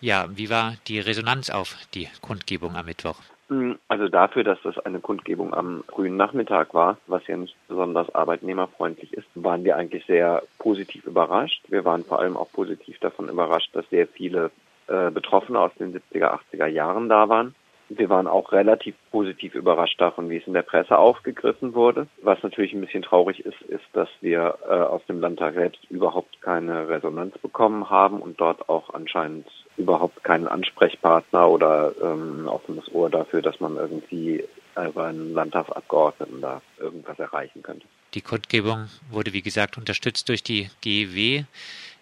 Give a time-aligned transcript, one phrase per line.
[0.00, 3.16] Ja, wie war die Resonanz auf die Kundgebung am Mittwoch?
[3.48, 8.14] Hm, also dafür, dass das eine Kundgebung am frühen Nachmittag war, was ja nicht besonders
[8.14, 11.62] arbeitnehmerfreundlich ist, waren wir eigentlich sehr positiv überrascht.
[11.68, 14.50] Wir waren vor allem auch positiv davon überrascht, dass sehr viele
[14.86, 17.54] äh, Betroffene aus den 70er, 80er Jahren da waren.
[17.88, 22.06] Wir waren auch relativ positiv überrascht davon, wie es in der Presse aufgegriffen wurde.
[22.22, 26.42] Was natürlich ein bisschen traurig ist, ist, dass wir äh, aus dem Landtag selbst überhaupt
[26.42, 29.46] keine Resonanz bekommen haben und dort auch anscheinend
[29.78, 34.44] überhaupt keinen Ansprechpartner oder ähm, offenes Ohr dafür, dass man irgendwie
[34.76, 37.86] über einen Landtagsabgeordneten da irgendwas erreichen könnte.
[38.14, 41.44] Die Kundgebung wurde, wie gesagt, unterstützt durch die GEW.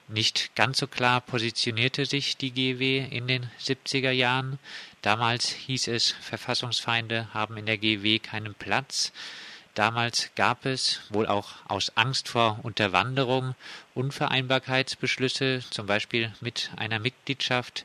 [0.09, 4.59] Nicht ganz so klar positionierte sich die GEW in den 70er Jahren.
[5.03, 9.13] Damals hieß es, Verfassungsfeinde haben in der GEW keinen Platz.
[9.77, 13.55] Damals gab es, wohl auch aus Angst vor Unterwanderung,
[13.95, 17.85] Unvereinbarkeitsbeschlüsse, zum Beispiel mit einer Mitgliedschaft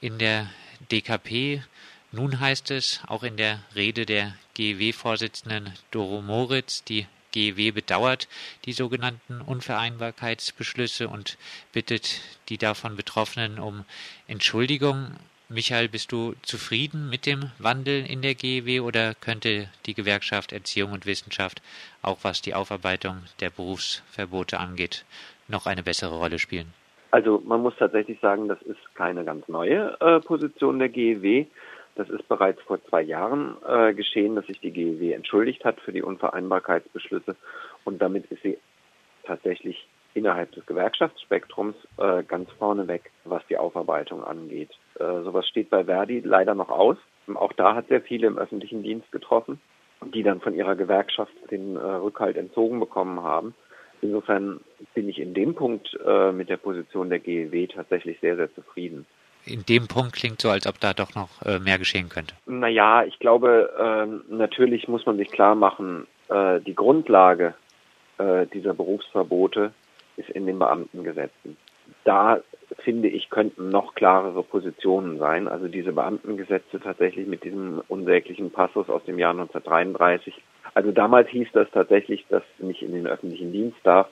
[0.00, 0.48] in der
[0.90, 1.62] DKP.
[2.10, 8.28] Nun heißt es auch in der Rede der GEW-Vorsitzenden Doro Moritz, die GEW bedauert
[8.64, 11.36] die sogenannten Unvereinbarkeitsbeschlüsse und
[11.70, 13.84] bittet die davon Betroffenen um
[14.26, 15.14] Entschuldigung.
[15.48, 20.90] Michael, bist du zufrieden mit dem Wandel in der GEW oder könnte die Gewerkschaft Erziehung
[20.90, 21.62] und Wissenschaft,
[22.02, 25.04] auch was die Aufarbeitung der Berufsverbote angeht,
[25.46, 26.74] noch eine bessere Rolle spielen?
[27.12, 31.46] Also man muss tatsächlich sagen, das ist keine ganz neue äh, Position der GEW.
[31.94, 35.92] Das ist bereits vor zwei Jahren äh, geschehen, dass sich die GEW entschuldigt hat für
[35.92, 37.36] die Unvereinbarkeitsbeschlüsse
[37.84, 38.58] und damit ist sie
[39.22, 39.86] tatsächlich
[40.16, 44.70] innerhalb des Gewerkschaftsspektrums äh, ganz vorneweg, was die Aufarbeitung angeht.
[44.98, 46.96] Äh, sowas steht bei Verdi leider noch aus.
[47.34, 49.60] Auch da hat sehr viele im öffentlichen Dienst getroffen,
[50.14, 53.54] die dann von ihrer Gewerkschaft den äh, Rückhalt entzogen bekommen haben.
[54.02, 54.60] Insofern
[54.94, 59.06] bin ich in dem Punkt äh, mit der Position der GEW tatsächlich sehr, sehr zufrieden
[59.46, 62.34] in dem Punkt klingt so, als ob da doch noch äh, mehr geschehen könnte.
[62.46, 67.54] Naja, ich glaube, äh, natürlich muss man sich klar machen, äh, die Grundlage
[68.18, 69.72] äh, dieser Berufsverbote
[70.16, 71.56] ist in den Beamtengesetzen.
[72.04, 72.40] Da
[72.78, 75.48] finde ich, könnten noch klarere Positionen sein.
[75.48, 80.34] Also diese Beamtengesetze tatsächlich mit diesem unsäglichen Passus aus dem Jahr 1933.
[80.74, 84.08] Also damals hieß das tatsächlich, dass nicht in den öffentlichen Dienst darf,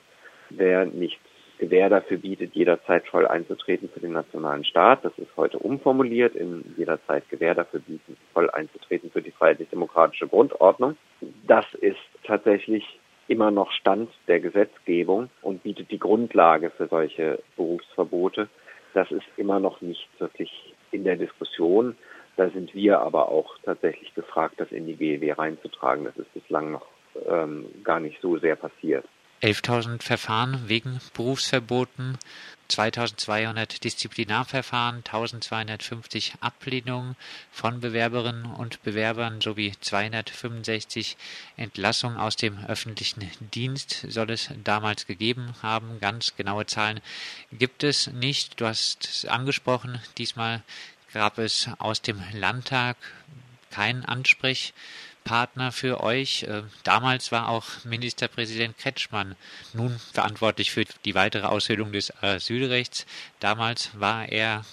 [0.49, 1.19] wer nicht
[1.57, 5.05] Gewähr dafür bietet, jederzeit voll einzutreten für den nationalen Staat.
[5.05, 10.97] Das ist heute umformuliert in jederzeit Gewähr dafür bieten, voll einzutreten für die freiheitlich-demokratische Grundordnung.
[11.47, 18.49] Das ist tatsächlich immer noch Stand der Gesetzgebung und bietet die Grundlage für solche Berufsverbote.
[18.93, 21.95] Das ist immer noch nicht wirklich in der Diskussion.
[22.37, 26.05] Da sind wir aber auch tatsächlich gefragt, das in die GEW reinzutragen.
[26.05, 26.85] Das ist bislang noch
[27.27, 29.05] ähm, gar nicht so sehr passiert.
[29.45, 32.17] 11.000 Verfahren wegen Berufsverboten,
[32.67, 37.15] 2200 Disziplinarverfahren, 1250 Ablehnungen
[37.51, 41.15] von Bewerberinnen und Bewerbern sowie 265
[41.57, 45.99] Entlassungen aus dem öffentlichen Dienst soll es damals gegeben haben.
[45.99, 46.99] Ganz genaue Zahlen
[47.51, 48.59] gibt es nicht.
[48.59, 50.63] Du hast es angesprochen, diesmal
[51.13, 52.97] gab es aus dem Landtag
[53.69, 54.73] keinen Ansprech
[55.25, 56.43] Partner für euch.
[56.43, 59.35] Äh, damals war auch Ministerpräsident Kretschmann
[59.73, 63.05] nun verantwortlich für die weitere Aushöhlung des Asylrechts.
[63.41, 64.63] Damals war er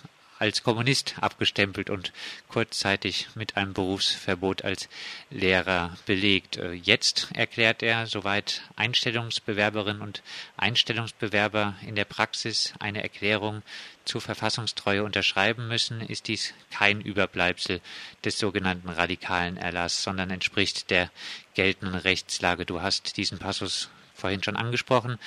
[0.43, 2.13] als Kommunist abgestempelt und
[2.49, 4.89] kurzzeitig mit einem Berufsverbot als
[5.31, 6.57] Lehrer belegt.
[6.57, 10.25] Äh, jetzt erklärt er, soweit Einstellungsbewerberinnen und
[10.57, 13.63] Einstellungsbewerber in der Praxis eine Erklärung
[14.05, 17.81] zur Verfassungstreue unterschreiben müssen, ist dies kein Überbleibsel
[18.25, 21.13] des sogenannten radikalen Erlass, sondern entspricht der
[21.55, 22.67] geltenden Rechtslage.
[22.67, 25.21] Du hast diesen Passus vorhin schon angesprochen.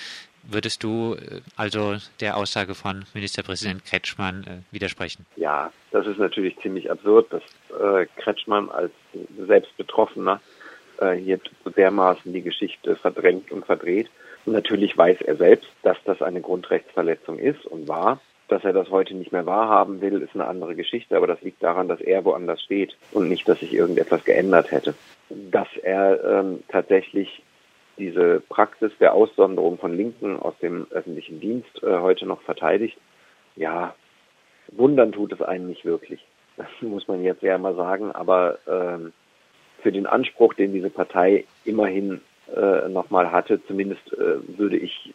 [0.47, 5.25] Würdest du äh, also der Aussage von Ministerpräsident Kretschmann äh, widersprechen?
[5.35, 7.43] Ja, das ist natürlich ziemlich absurd, dass
[7.79, 8.91] äh, Kretschmann als
[9.47, 10.41] selbst Betroffener
[10.99, 11.39] äh, hier
[11.75, 14.09] dermaßen die Geschichte verdrängt und verdreht.
[14.45, 18.19] Natürlich weiß er selbst, dass das eine Grundrechtsverletzung ist und war.
[18.47, 21.63] Dass er das heute nicht mehr wahrhaben will, ist eine andere Geschichte, aber das liegt
[21.63, 24.93] daran, dass er woanders steht und nicht, dass sich irgendetwas geändert hätte.
[25.29, 27.41] Dass er ähm, tatsächlich
[27.97, 32.97] diese Praxis der Aussonderung von Linken aus dem öffentlichen Dienst äh, heute noch verteidigt,
[33.55, 33.95] ja,
[34.69, 36.21] wundern tut es einen nicht wirklich.
[36.57, 39.11] Das muss man jetzt ja mal sagen, aber ähm,
[39.81, 42.21] für den Anspruch, den diese Partei immerhin
[42.55, 45.13] äh, nochmal hatte, zumindest äh, würde ich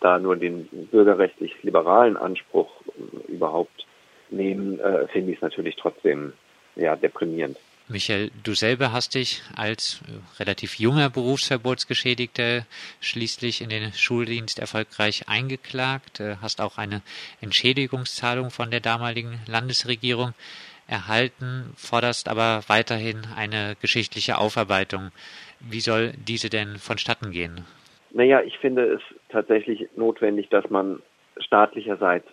[0.00, 3.84] da nur den bürgerrechtlich-liberalen Anspruch äh, überhaupt
[4.30, 6.34] nehmen, äh, finde ich es natürlich trotzdem
[6.76, 7.56] ja deprimierend.
[7.88, 12.66] Michael, du selber hast dich als äh, relativ junger Berufsverbotsgeschädigter
[13.00, 17.02] schließlich in den Schuldienst erfolgreich eingeklagt, äh, hast auch eine
[17.40, 20.34] Entschädigungszahlung von der damaligen Landesregierung
[20.88, 25.12] erhalten, forderst aber weiterhin eine geschichtliche Aufarbeitung.
[25.60, 27.66] Wie soll diese denn vonstatten gehen?
[28.10, 31.02] Naja, ich finde es tatsächlich notwendig, dass man
[31.38, 32.26] staatlicherseits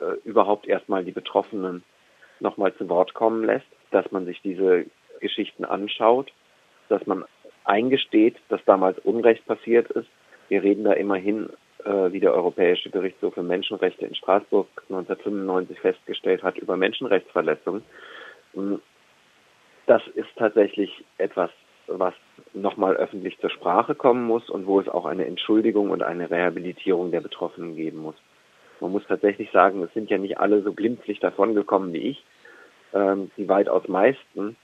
[0.00, 1.84] äh, überhaupt erstmal die Betroffenen
[2.40, 4.86] nochmal zu Wort kommen lässt dass man sich diese
[5.20, 6.32] Geschichten anschaut,
[6.88, 7.24] dass man
[7.64, 10.08] eingesteht, dass damals Unrecht passiert ist.
[10.48, 11.48] Wir reden da immerhin,
[11.84, 17.82] äh, wie der Europäische Gerichtshof für Menschenrechte in Straßburg 1995 festgestellt hat, über Menschenrechtsverletzungen.
[19.86, 21.50] Das ist tatsächlich etwas,
[21.86, 22.14] was
[22.52, 27.10] nochmal öffentlich zur Sprache kommen muss und wo es auch eine Entschuldigung und eine Rehabilitierung
[27.10, 28.16] der Betroffenen geben muss.
[28.80, 32.24] Man muss tatsächlich sagen, es sind ja nicht alle so glimpflich davongekommen wie ich
[32.92, 34.56] ähm, die weitaus meisten,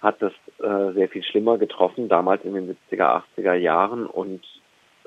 [0.00, 4.06] hat das äh, sehr viel schlimmer getroffen, damals in den 70er, 80er Jahren.
[4.06, 4.42] Und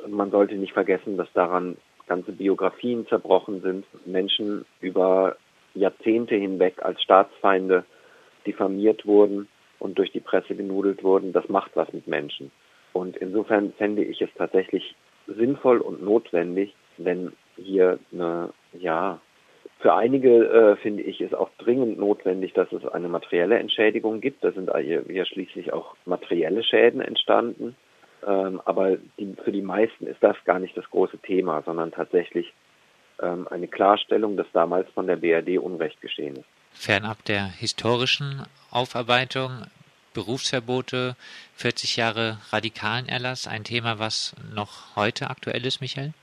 [0.07, 1.77] man sollte nicht vergessen, dass daran
[2.07, 5.35] ganze Biografien zerbrochen sind, Menschen über
[5.73, 7.83] Jahrzehnte hinweg als Staatsfeinde
[8.45, 9.47] diffamiert wurden
[9.79, 11.33] und durch die Presse genudelt wurden.
[11.33, 12.51] Das macht was mit Menschen.
[12.93, 14.95] Und insofern fände ich es tatsächlich
[15.27, 19.19] sinnvoll und notwendig, wenn hier eine, ja,
[19.79, 24.43] für einige, äh, finde ich, ist auch dringend notwendig, dass es eine materielle Entschädigung gibt.
[24.43, 24.69] Da sind
[25.09, 27.75] ja schließlich auch materielle Schäden entstanden.
[28.25, 32.53] Ähm, aber die, für die meisten ist das gar nicht das große Thema, sondern tatsächlich
[33.21, 36.45] ähm, eine Klarstellung, dass damals von der BRD Unrecht geschehen ist.
[36.71, 39.51] Fernab der historischen Aufarbeitung,
[40.13, 41.15] Berufsverbote,
[41.55, 46.13] 40 Jahre radikalen Erlass, ein Thema, was noch heute aktuell ist, Michael?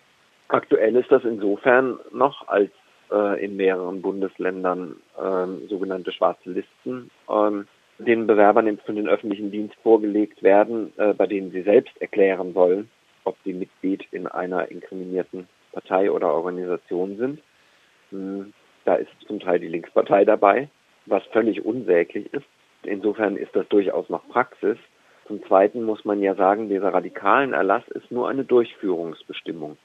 [0.48, 2.70] Aktuell ist das insofern noch, als
[3.12, 7.66] äh, in mehreren Bundesländern äh, sogenannte schwarze Listen ähm,
[7.98, 12.90] den Bewerbern für den öffentlichen Dienst vorgelegt werden, äh, bei denen sie selbst erklären sollen,
[13.24, 17.42] ob sie Mitglied in einer inkriminierten Partei oder Organisation sind.
[18.10, 18.52] Hm,
[18.84, 20.68] da ist zum Teil die Linkspartei dabei,
[21.06, 22.46] was völlig unsäglich ist.
[22.82, 24.76] Insofern ist das durchaus noch Praxis.
[25.26, 29.76] Zum Zweiten muss man ja sagen, dieser radikalen Erlass ist nur eine Durchführungsbestimmung.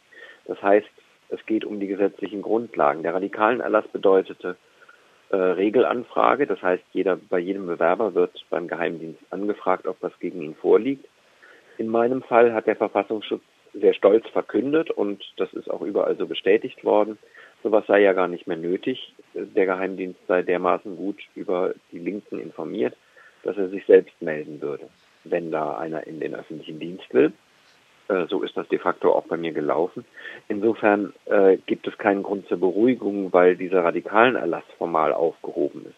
[0.45, 0.87] Das heißt,
[1.29, 3.03] es geht um die gesetzlichen Grundlagen.
[3.03, 4.55] Der radikalen Erlass bedeutete
[5.29, 10.41] äh, Regelanfrage, das heißt, jeder, bei jedem Bewerber wird beim Geheimdienst angefragt, ob was gegen
[10.41, 11.05] ihn vorliegt.
[11.77, 13.43] In meinem Fall hat der Verfassungsschutz
[13.73, 17.17] sehr stolz verkündet und das ist auch überall so bestätigt worden.
[17.61, 19.13] Sowas sei ja gar nicht mehr nötig.
[19.33, 22.95] Der Geheimdienst sei dermaßen gut über die Linken informiert,
[23.43, 24.87] dass er sich selbst melden würde,
[25.23, 27.33] wenn da einer in den öffentlichen Dienst will.
[28.07, 30.05] Äh, so ist das de facto auch bei mir gelaufen.
[30.47, 35.95] Insofern äh, gibt es keinen Grund zur Beruhigung, weil dieser radikalen Erlass formal aufgehoben ist.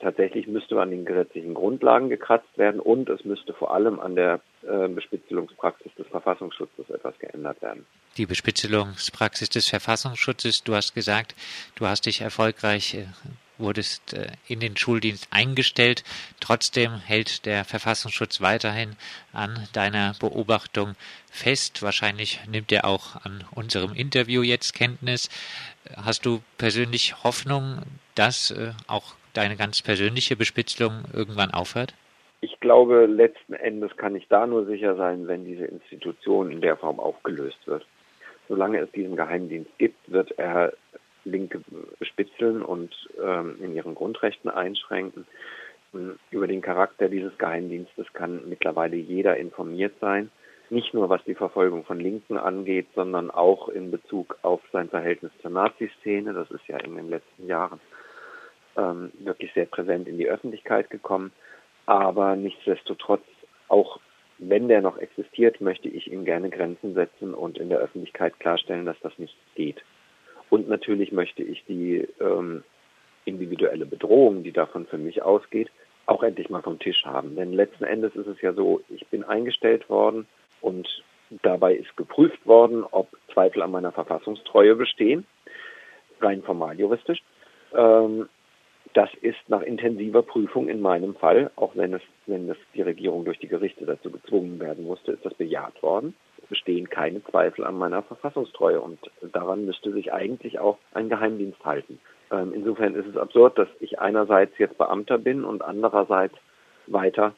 [0.00, 4.40] Tatsächlich müsste an den gesetzlichen Grundlagen gekratzt werden und es müsste vor allem an der
[4.62, 7.84] äh, Bespitzelungspraxis des Verfassungsschutzes etwas geändert werden.
[8.16, 11.34] Die Bespitzelungspraxis des Verfassungsschutzes, du hast gesagt,
[11.74, 13.06] du hast dich erfolgreich äh,
[13.58, 16.04] wurdest äh, in den Schuldienst eingestellt.
[16.40, 18.96] Trotzdem hält der Verfassungsschutz weiterhin
[19.32, 20.94] an deiner Beobachtung
[21.30, 21.82] fest.
[21.82, 25.28] Wahrscheinlich nimmt er auch an unserem Interview jetzt Kenntnis.
[25.96, 27.82] Hast du persönlich Hoffnung,
[28.14, 31.94] dass äh, auch deine ganz persönliche Bespitzelung irgendwann aufhört?
[32.40, 36.76] Ich glaube, letzten Endes kann ich da nur sicher sein, wenn diese Institution in der
[36.76, 37.84] Form aufgelöst wird.
[38.48, 40.72] Solange es diesen Geheimdienst gibt, wird er
[41.30, 41.60] Linke
[41.98, 45.26] bespitzeln und ähm, in ihren Grundrechten einschränken.
[46.30, 50.30] Über den Charakter dieses Geheimdienstes kann mittlerweile jeder informiert sein.
[50.70, 55.32] Nicht nur was die Verfolgung von Linken angeht, sondern auch in Bezug auf sein Verhältnis
[55.40, 56.34] zur Nazi-Szene.
[56.34, 57.80] Das ist ja in den letzten Jahren
[58.76, 61.32] ähm, wirklich sehr präsent in die Öffentlichkeit gekommen.
[61.86, 63.24] Aber nichtsdestotrotz,
[63.68, 63.98] auch
[64.36, 68.84] wenn der noch existiert, möchte ich ihm gerne Grenzen setzen und in der Öffentlichkeit klarstellen,
[68.84, 69.82] dass das nicht geht.
[70.50, 72.64] Und natürlich möchte ich die ähm,
[73.24, 75.70] individuelle Bedrohung, die davon für mich ausgeht,
[76.06, 77.36] auch endlich mal vom Tisch haben.
[77.36, 80.26] Denn letzten Endes ist es ja so, ich bin eingestellt worden
[80.60, 81.04] und
[81.42, 85.26] dabei ist geprüft worden, ob Zweifel an meiner Verfassungstreue bestehen,
[86.20, 87.22] rein formal juristisch.
[87.74, 88.28] Ähm,
[88.94, 93.26] das ist nach intensiver Prüfung in meinem Fall, auch wenn es, wenn es die Regierung
[93.26, 96.14] durch die Gerichte dazu gezwungen werden musste, ist das bejaht worden
[96.48, 98.98] bestehen keine Zweifel an meiner Verfassungstreue und
[99.32, 102.00] daran müsste sich eigentlich auch ein Geheimdienst halten.
[102.30, 106.34] Ähm, insofern ist es absurd, dass ich einerseits jetzt Beamter bin und andererseits
[106.86, 107.34] weiter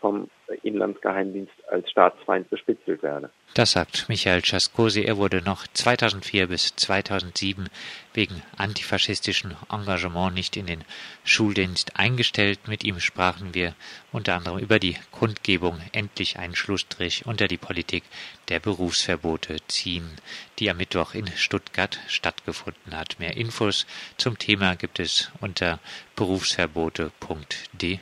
[0.00, 0.28] vom
[0.62, 3.30] Inlandsgeheimdienst als Staatsfeind bespitzelt werde.
[3.54, 5.02] Das sagt Michael Czascosi.
[5.02, 7.68] Er wurde noch 2004 bis 2007
[8.14, 10.84] wegen antifaschistischen Engagement nicht in den
[11.24, 12.68] Schuldienst eingestellt.
[12.68, 13.74] Mit ihm sprachen wir
[14.12, 18.04] unter anderem über die Kundgebung Endlich einen Schlussstrich unter die Politik
[18.48, 20.10] der Berufsverbote ziehen,
[20.58, 23.18] die am Mittwoch in Stuttgart stattgefunden hat.
[23.18, 25.80] Mehr Infos zum Thema gibt es unter
[26.16, 27.98] berufsverbote.de.